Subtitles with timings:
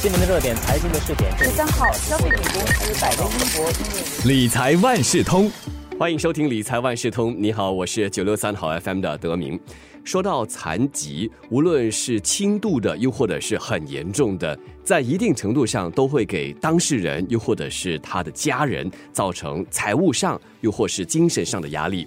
[0.00, 1.36] 新闻的热点，财经的试点。
[1.36, 5.50] 十三号，消费品公司百威英博理财万事通，
[5.98, 7.34] 欢迎收听理财万事通。
[7.36, 9.58] 你好，我是九六三号 FM 的德明。
[10.04, 22.06] 说到残疾，无论是轻度的，又或者是很严重的，在一定程度上都会给当事人，又或者是他的家人造成财务上，又或是精神上的压力。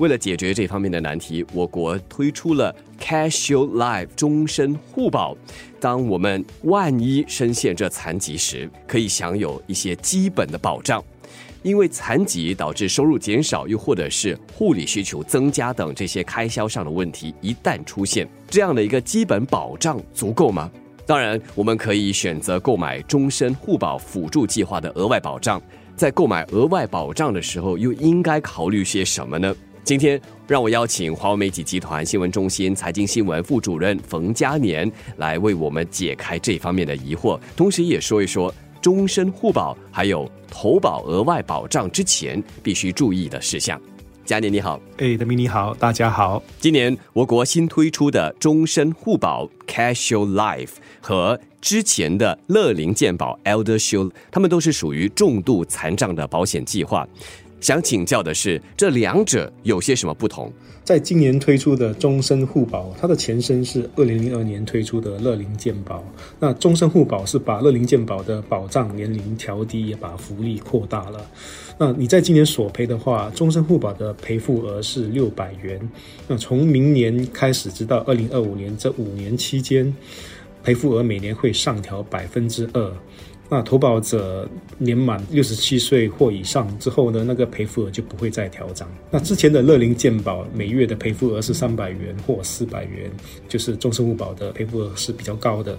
[0.00, 5.36] 为了解决这方面的难题，我国推出了 Cashier Life 终身互保。
[5.78, 11.04] 当我们万一深陷这残疾时，可以享有一些基本的保障。
[11.62, 20.70] 因为残疾导致收入减少，又或者是护理需求增加等这些开销上的问题，一旦出现，这样的一个基本保障足够吗？
[21.04, 25.60] 当然，我们可以选择购买终身互保辅助计划的额外保障。
[25.94, 29.54] 在购买额外保障的时候，又应该考虑些什么呢？
[29.82, 43.80] 今天让我邀请华为媒体集团新闻中心财经新闻副主任冯嘉年来为我们解开这方面的疑惑，同时也说一说终身互保还有投保额外保障之前必须注意的事项。
[44.24, 46.40] 嘉年你好，哎，德明你好，大家好。
[46.60, 57.08] 今年我国新推出的终身互保 Casual Life 和之前的乐龄健保 Elder Shield，他们都是属于重度残障的保险计划。
[57.60, 60.50] 想请教的是，这两者有些什么不同？
[60.82, 66.02] 在今年推出的终身互保，它的前身是二零零二年推出的乐龄健保。
[66.40, 71.24] 那终身互保是把乐龄健保的保障年龄调低，也把福利扩大了。
[71.78, 75.78] 那你在今年索赔的话，终身互保的赔付额是六百元。
[76.26, 79.94] 那从明年开始，直到二零二五年这五年期间，
[80.64, 82.92] 赔付额每年会上调百分之二。
[83.50, 84.48] 那投保者
[84.78, 88.88] 年满六十七岁或以上之后呢，那个赔付额就不会再调涨。
[89.10, 93.10] 那之前的乐龄健保每月的赔付额是三百元或四百元，
[93.48, 95.76] 就是终身互保的赔付额是比较高的。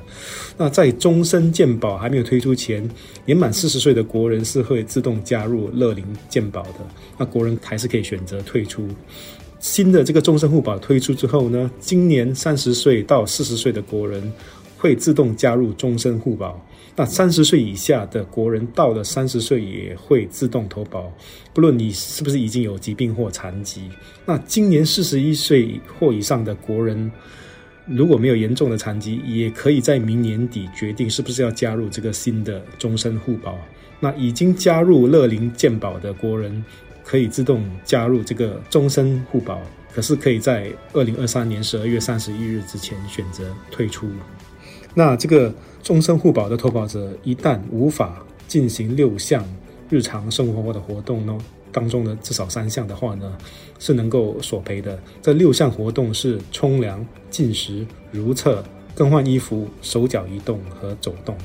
[0.57, 2.87] 那在终身健保还没有推出前，
[3.25, 6.79] 年满四十岁的国人是会自动加入乐龄健保的。
[7.17, 8.85] 那国人还是可以选择退出。
[9.61, 14.33] 新的这个终身互保推出之后呢，今年三十岁到四十岁的国人
[14.81, 16.59] 会自动加入终身互保。
[16.95, 21.09] 那三十岁以下的国人到了三十岁也会自动投保，
[21.53, 23.89] 不论你是不是已经有疾病或残疾。
[24.25, 27.09] 那今年四十一岁或以上的国人，
[27.85, 33.57] 如果没有严重的残疾，也可以在明年底决定是不是要加入这个新的终身互保。
[33.99, 36.65] 那已经加入乐龄健保的国人，
[37.05, 39.61] 可以自动加入这个终身互保，
[39.93, 44.09] 可是可以在二零二三年十二月三十一日之前选择退出。
[44.93, 49.43] 那这个终身互保的投保者，一旦无法进行六项
[49.89, 51.37] 日常生活的活动呢，
[51.71, 53.37] 当中的至少三项的话呢，
[53.79, 54.99] 是能够索赔的。
[55.21, 58.63] 这六项活动是冲凉、进食、如厕、
[58.93, 61.35] 更换衣服、手脚移动和走动。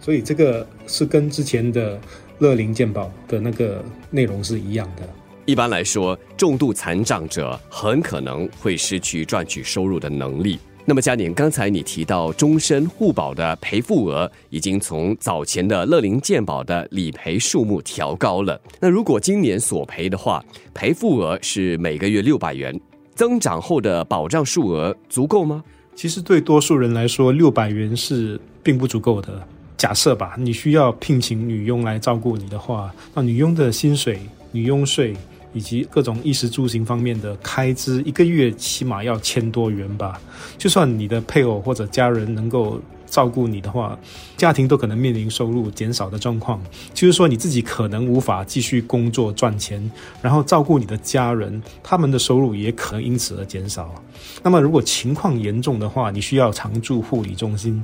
[0.00, 1.98] 所以这个是跟之前的
[2.38, 5.08] 乐龄健保的那个内容是一样的。
[5.46, 10.58] 一般来说，重度残障者很可能会失去赚取收入的能力。
[10.86, 18.60] 那么，嘉宁，刚才你提到终身互保的赔付额已经从早前的乐龄健保的理赔数目调高了。
[18.80, 20.44] 那如果今年索赔的话，
[20.74, 22.78] 赔付额是每个月六百元，
[23.14, 25.64] 增长后的保障数额足够吗？
[25.94, 29.42] 其实对多数人来说，六百元是并不足够的。
[29.78, 34.20] 假设吧，你需要聘请女佣来照顾你的话，那女佣的薪水、
[34.52, 35.16] 女佣税。
[35.54, 40.20] 以及各种衣食住行方面的开支，一个月起码要千多元吧。
[40.58, 42.78] 就算你的配偶或者家人能够。
[43.06, 43.96] 照顾你的话，
[44.36, 46.60] 家庭都可能面临收入减少的状况，
[46.92, 49.88] 就是说你自己可能无法继续工作赚钱，
[50.20, 53.94] 然后照顾你的家人，他们的收入也可能因此而减少。
[54.42, 57.80] 那么如果情况严重的话，你需要常住护理中心，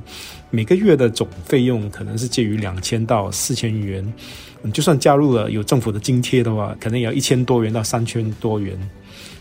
[0.49, 4.13] 每个月的总费用可能是介于两千到四千元，
[4.63, 8.77] 你就算加入了有政府的津贴的话，可能也要一千多元到三千多元。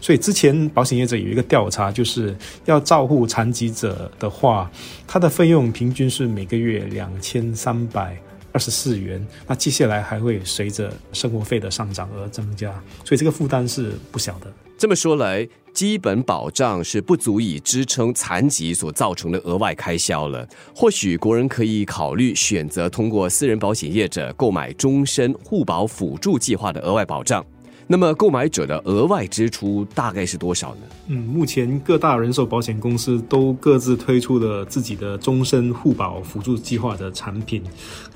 [0.00, 4.70] 所以之前保险业者有一个调查，就是要照顾残疾者的话，
[5.06, 8.16] 他的费用平均是每个月两千三百
[8.52, 9.24] 二十四元。
[9.46, 12.72] 那接下来还会随着生活费的上涨而增加，
[13.04, 14.52] 所以这个负担是不小的。
[14.78, 20.48] 这么说来，基本保障是不足以支撑残疾所造成的额外开销了。
[20.74, 27.44] 或许国人可以考虑选择通过私人保险业者购买终身互保辅助计划的额外保障。
[27.92, 30.82] 那么购买者的额外支出大概是多少呢？
[31.08, 37.64] 嗯，目前各大人寿保险公司都各自推出了自己的终身互保辅助计划的产品，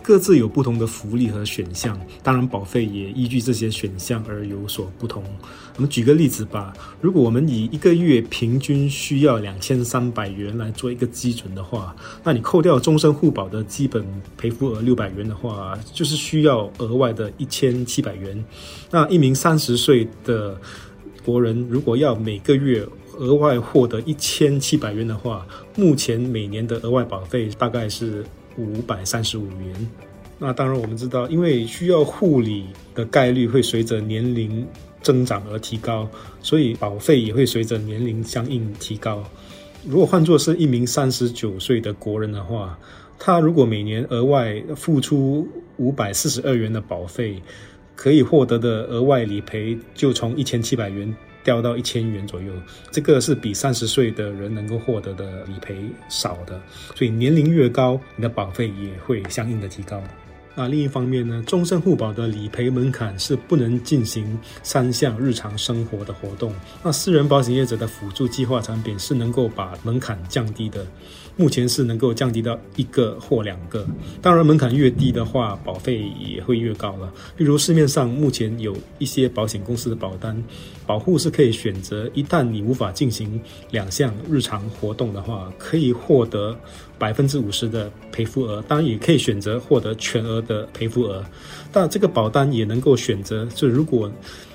[0.01, 5.25] 各自有不同的福利和选项，当然保费也依据这些选项而有所不同。
[5.77, 14.07] 我们举个例子吧，如果我们以一个月平均需要两千三百元来做一个基准的话，那你扣掉终身互保的基本
[14.37, 18.45] 赔付额六百元的话，就是需要额外的一千七百元。
[18.91, 20.57] 那一名三十岁的
[21.25, 22.87] 国人，如果要每个月
[23.19, 25.45] 额外获得一千七百元的话，
[25.75, 28.25] 目前每年的额外保费大概是
[28.57, 29.91] 五百三十五元。
[30.45, 34.67] 那当然，我们知道，因为需要护理的概率会随着年龄
[35.01, 36.07] 增长而提高，
[36.43, 39.25] 所以保费也会随着年龄相应提高。
[39.87, 42.79] 如果换作是一名三十九岁的国人的话，
[43.19, 45.49] 他如果每年额外付出
[45.79, 47.41] 五百四十二元的保费，
[47.97, 51.11] 可以获得的额外理赔就从一千七百元
[51.43, 52.53] 掉到一千元左右，
[52.91, 55.75] 这个是比三十岁的人能够获得的理赔
[56.11, 56.61] 少的，
[56.95, 60.03] 所以年龄越高，你的保费也会相应的提高。
[60.55, 66.53] 那另一方面呢，终身互保的理赔门槛是不能进行三项日常生活的活动。
[66.83, 70.87] 那私人保险业者的辅助计划产品是能够把门槛降低的，
[71.37, 73.87] 目前是能够降低到一个或两个。
[74.23, 77.13] 当然，门槛越低的话，保费也会越高了。
[77.37, 80.41] 例如市面上目前有一些保险公司的保单，
[80.87, 83.41] 保护是可以选择，一旦你无法进行
[83.71, 86.57] 两项日常活动的话，可以获得。
[86.97, 91.23] 百分之五十的赔付额，当然也可以选择获得全额的赔付额。
[91.73, 94.11] 但这个保单也能够选择，就如果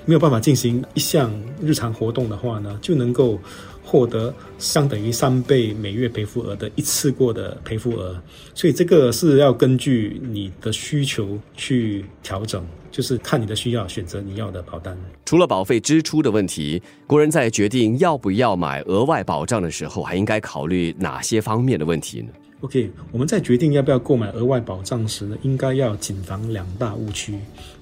[0.06, 1.32] 没有办法进行一项
[1.62, 3.40] 日常活动的话呢，就能够
[3.84, 8.20] 获得相等于三倍每月赔付额的一次过的赔付额。
[8.54, 14.98] 所以这个是要根据你的需求去调整，就是看你的需要选择你要的保单。
[15.26, 22.30] 除了保费支出的问题，国人在决定要不要买额外保障的时候，还应该考虑哪些方面的问题呢
[22.62, 27.40] ？OK，我们在决定要不要购买额外保障时呢，应该要谨防两大误区。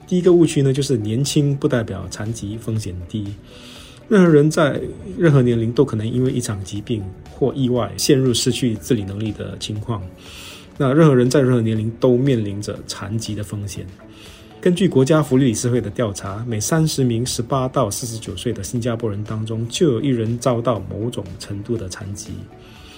[0.08, 3.34] 第一个误区呢，就是年轻不代表残疾风险低。
[4.08, 4.80] 任何人在
[5.18, 7.04] 任何年龄都可能因为一场疾病
[7.34, 10.02] 或意外陷入失去自理能力的情况。
[10.78, 13.86] 那任何人在任何年龄都面临着残疾的风险。
[14.62, 22.30] 根据国家福利理事会的调查，每三十名十八到四十九岁的新加坡人当中，就有一人遭到某种程度的残疾。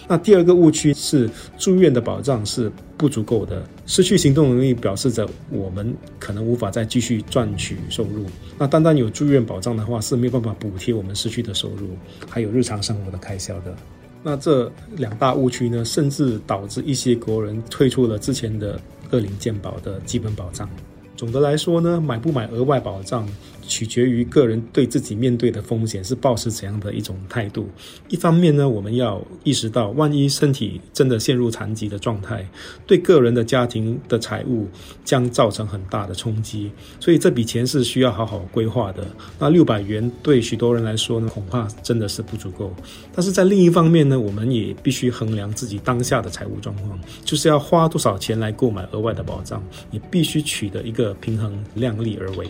[0.10, 8.26] 那第二个误区是住院的保障是不足够的，失去行动能力表示着我们可能无法再继续赚取收入。
[8.58, 11.90] 那单单有住院保障的话是没有办法补贴我们失去的收入，
[12.28, 13.76] 还有日常生活的开销的。
[14.24, 20.68] 那这两大误区呢，甚至导致一些国人退出了之前的二零健保的基本保障。
[21.16, 23.30] 总的来说呢，买不买额外保障？
[23.70, 27.70] 取决于个人对自己面对的风险是抱持怎样的一种态度。
[28.10, 32.46] 一方面呢，我们要意识到，万一身体真的陷入残疾的状态，
[32.88, 34.68] 对个人的家庭的财务
[35.06, 36.72] 将造成很大的冲击。
[37.00, 39.06] 所以这笔钱是需要好好规划的。
[39.38, 42.74] 那六百元对许多人来说呢，恐怕真的是不足够。
[43.14, 52.48] 但是在另一方面呢，我们也必须衡量自己当下的财务状况，就是要花多少钱来购买额外的保障，也必须取得一个平衡，量力而为。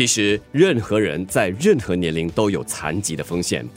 [0.00, 3.68] 其实，任何人在任何年龄都有残疾的风险，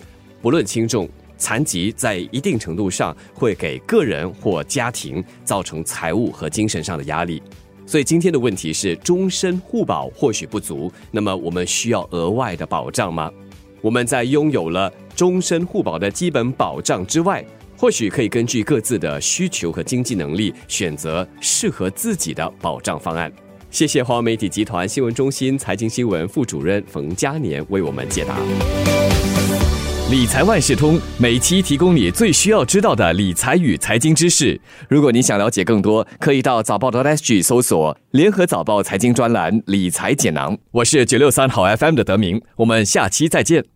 [0.41, 1.05] 不论轻重，
[1.37, 7.43] 残疾在一定程度上会给个人或家庭造成财务和精神上的压力。
[7.85, 13.29] 所以，今天的问题是：终身互保或许不足，那么我们需要额外的保障吗？
[13.81, 17.43] 我们在拥有了终身互保的基本保障之外，
[17.75, 23.29] 或许可以根据各自的需求和经济能力，选择适合自己的保障方案。
[23.73, 28.37] 谢谢华为媒体集团新闻中心财经新闻副主任冯嘉年为我们解答。
[30.11, 34.61] 理财万事通每期提供你最需要知道的理财与财经知识。
[34.87, 40.55] 如果你想了解更多，可以到早报的 SG 搜索“联合早报财经专栏理财简囊”。
[40.69, 43.72] 我是九六三好 FM 的德明，我们下期再见。